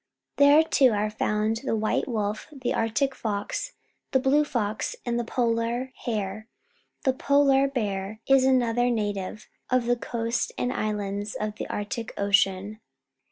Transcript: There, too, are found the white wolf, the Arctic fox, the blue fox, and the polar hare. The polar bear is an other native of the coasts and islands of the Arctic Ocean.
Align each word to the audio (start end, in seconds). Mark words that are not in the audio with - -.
There, 0.37 0.63
too, 0.63 0.93
are 0.93 1.11
found 1.11 1.57
the 1.57 1.75
white 1.75 2.07
wolf, 2.07 2.47
the 2.51 2.73
Arctic 2.73 3.13
fox, 3.13 3.73
the 4.09 4.19
blue 4.19 4.43
fox, 4.43 4.95
and 5.05 5.19
the 5.19 5.23
polar 5.23 5.91
hare. 6.05 6.47
The 7.03 7.13
polar 7.13 7.67
bear 7.67 8.19
is 8.27 8.43
an 8.43 8.63
other 8.63 8.89
native 8.89 9.47
of 9.69 9.85
the 9.85 9.95
coasts 9.95 10.51
and 10.57 10.73
islands 10.73 11.35
of 11.39 11.53
the 11.57 11.67
Arctic 11.67 12.15
Ocean. 12.19 12.79